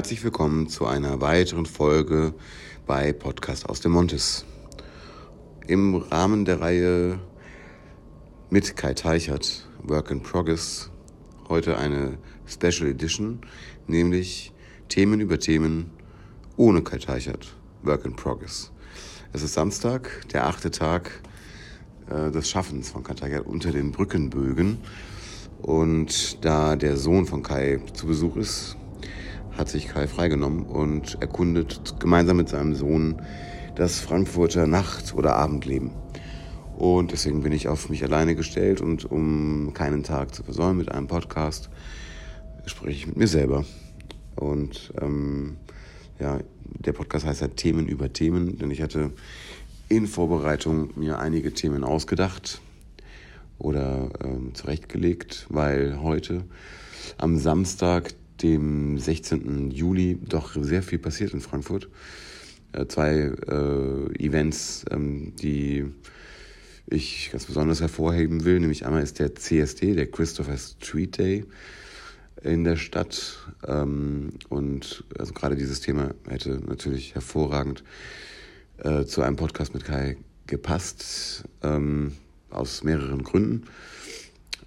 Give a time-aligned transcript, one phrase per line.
[0.00, 2.32] Herzlich willkommen zu einer weiteren Folge
[2.86, 4.46] bei Podcast aus dem Montes.
[5.66, 7.20] Im Rahmen der Reihe
[8.48, 10.90] mit Kai Teichert, Work in Progress,
[11.50, 12.16] heute eine
[12.46, 13.42] Special Edition,
[13.88, 14.54] nämlich
[14.88, 15.90] Themen über Themen
[16.56, 18.72] ohne Kai Teichert, Work in Progress.
[19.34, 21.10] Es ist Samstag, der achte Tag
[22.08, 24.78] äh, des Schaffens von Kai Teichert unter den Brückenbögen.
[25.60, 28.78] Und da der Sohn von Kai zu Besuch ist,
[29.60, 33.20] hat sich Kai freigenommen und erkundet gemeinsam mit seinem Sohn
[33.76, 35.90] das Frankfurter Nacht- oder Abendleben.
[36.78, 40.90] Und deswegen bin ich auf mich alleine gestellt und um keinen Tag zu versäumen mit
[40.90, 41.68] einem Podcast,
[42.64, 43.66] spreche ich mit mir selber.
[44.34, 45.58] Und ähm,
[46.18, 49.12] ja, der Podcast heißt ja Themen über Themen, denn ich hatte
[49.90, 52.62] in Vorbereitung mir einige Themen ausgedacht
[53.58, 56.44] oder ähm, zurechtgelegt, weil heute
[57.18, 59.70] am Samstag dem 16.
[59.70, 61.88] Juli doch sehr viel passiert in Frankfurt.
[62.72, 65.86] Äh, zwei äh, Events, ähm, die
[66.86, 68.60] ich ganz besonders hervorheben will.
[68.60, 71.44] Nämlich einmal ist der CSD, der Christopher Street Day
[72.42, 73.38] in der Stadt.
[73.66, 77.84] Ähm, und also gerade dieses Thema hätte natürlich hervorragend
[78.78, 80.16] äh, zu einem Podcast mit Kai
[80.46, 82.12] gepasst, ähm,
[82.50, 83.64] aus mehreren Gründen.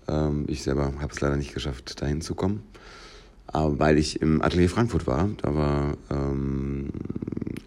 [0.07, 2.63] Ähm, ich selber habe es leider nicht geschafft, dahin zu kommen.
[3.53, 6.89] Aber weil ich im Atelier Frankfurt war, da war ähm,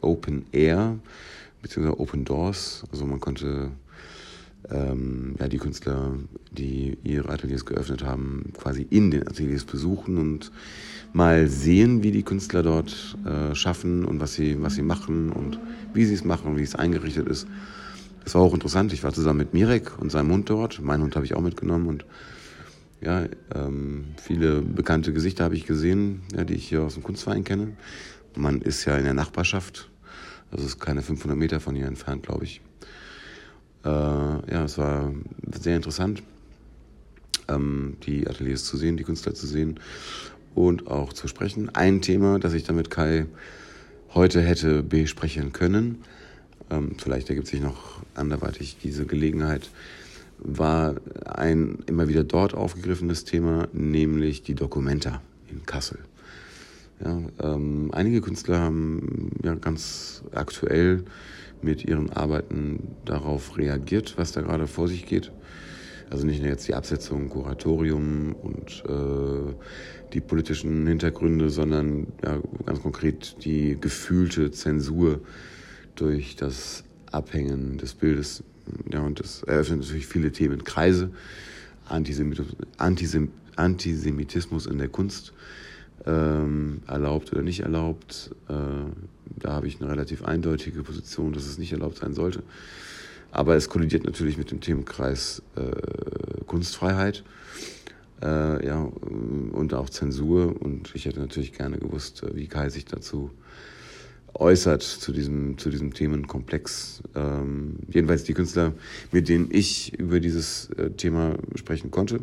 [0.01, 0.98] Open Air
[1.62, 2.84] beziehungsweise Open Doors.
[2.91, 3.70] Also man konnte
[4.69, 6.14] ähm, ja, die Künstler,
[6.51, 10.51] die ihre Ateliers geöffnet haben, quasi in den Ateliers besuchen und
[11.12, 15.61] mal sehen, wie die Künstler dort äh, schaffen und was sie, was sie machen und
[15.95, 17.47] wie sie es machen und wie es eingerichtet ist.
[18.25, 18.92] Das war auch interessant.
[18.92, 20.83] Ich war zusammen mit Mirek und seinem Hund dort.
[20.83, 22.05] Meinen Hund habe ich auch mitgenommen und
[23.06, 27.44] ja, ähm, viele bekannte Gesichter habe ich gesehen, ja, die ich hier aus dem Kunstverein
[27.44, 27.77] kenne.
[28.34, 29.89] Man ist ja in der Nachbarschaft,
[30.50, 32.61] das ist keine 500 Meter von hier entfernt, glaube ich.
[33.84, 35.14] Äh, ja, es war
[35.52, 36.24] sehr interessant,
[37.46, 39.78] ähm, die Ateliers zu sehen, die Künstler zu sehen
[40.56, 41.73] und auch zu sprechen.
[41.77, 43.27] Ein Thema, das ich damit Kai
[44.14, 46.02] heute hätte besprechen können,
[46.70, 49.70] ähm, vielleicht ergibt sich noch anderweitig diese Gelegenheit,
[50.39, 55.98] war ein immer wieder dort aufgegriffenes Thema, nämlich die Documenta in Kassel.
[57.05, 61.05] Ja, ähm, einige Künstler haben ja ganz aktuell
[61.61, 65.33] mit ihren Arbeiten darauf reagiert, was da gerade vor sich geht.
[66.08, 69.55] Also nicht nur jetzt die Absetzung, Kuratorium und äh,
[70.13, 75.20] die politischen Hintergründe, sondern ja, ganz konkret die gefühlte Zensur
[75.97, 78.45] durch das Abhängen des Bildes
[78.93, 81.11] ja, und das eröffnet natürlich viele Themenkreise.
[81.89, 82.57] Antisemitismus,
[83.57, 85.33] Antisemitismus in der Kunst,
[86.05, 88.31] ähm, erlaubt oder nicht erlaubt.
[88.49, 88.55] Äh,
[89.37, 92.43] da habe ich eine relativ eindeutige Position, dass es nicht erlaubt sein sollte.
[93.33, 97.25] Aber es kollidiert natürlich mit dem Themenkreis äh, Kunstfreiheit
[98.23, 100.61] äh, ja, und auch Zensur.
[100.61, 103.31] Und ich hätte natürlich gerne gewusst, wie Kai sich dazu
[104.41, 107.02] äußert zu diesem, zu diesem Themenkomplex.
[107.14, 108.73] Ähm, jedenfalls die Künstler,
[109.13, 112.20] mit denen ich über dieses äh, Thema sprechen konnte.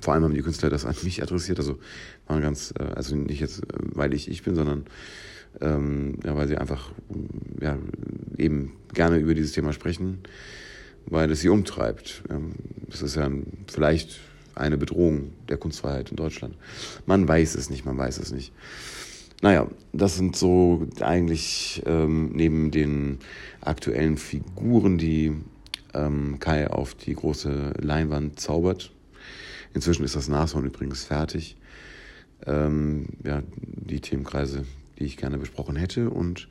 [0.00, 1.78] Vor allem haben die Künstler das an mich adressiert, also
[2.26, 4.84] waren ganz, äh, also nicht jetzt, äh, weil ich ich bin, sondern
[5.60, 6.90] ähm, ja, weil sie einfach
[7.60, 7.78] ja,
[8.38, 10.18] eben gerne über dieses Thema sprechen,
[11.06, 12.22] weil es sie umtreibt.
[12.30, 12.52] Ähm,
[12.88, 13.30] das ist ja
[13.66, 14.18] vielleicht
[14.54, 16.56] eine Bedrohung der Kunstfreiheit in Deutschland.
[17.06, 18.52] Man weiß es nicht, man weiß es nicht.
[19.42, 23.18] Naja, das sind so eigentlich ähm, neben den
[23.60, 25.32] aktuellen Figuren, die
[25.94, 28.92] ähm, Kai auf die große Leinwand zaubert.
[29.74, 31.56] Inzwischen ist das Nashorn übrigens fertig.
[32.46, 34.64] Ähm, ja, die Themenkreise,
[35.00, 36.10] die ich gerne besprochen hätte.
[36.10, 36.46] Und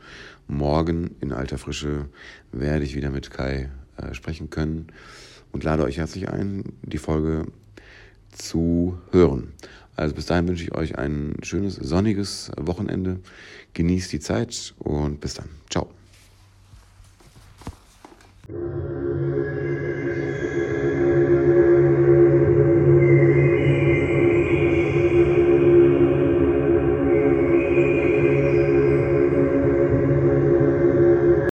[0.50, 2.10] morgen in alter Frische
[2.52, 4.88] werde ich wieder mit Kai äh, sprechen können
[5.54, 7.46] und lade euch herzlich ein, die Folge
[8.34, 9.54] zu hören.
[9.96, 13.20] Also bis dahin wünsche ich euch ein schönes, sonniges Wochenende.
[13.74, 15.50] Genießt die Zeit und bis dann.
[15.70, 15.90] Ciao.